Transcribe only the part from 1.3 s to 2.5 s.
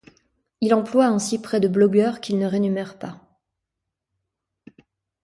près de blogueurs qu'il ne